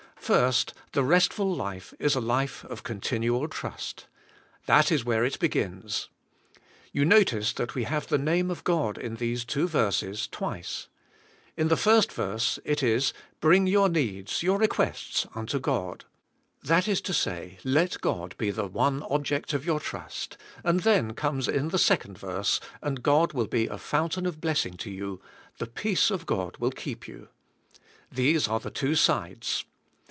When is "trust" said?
3.49-4.05, 19.81-20.37